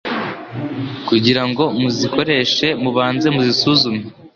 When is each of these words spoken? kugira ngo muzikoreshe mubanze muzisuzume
kugira 1.07 1.41
ngo 1.49 1.63
muzikoreshe 1.81 2.67
mubanze 2.83 3.27
muzisuzume 3.35 4.03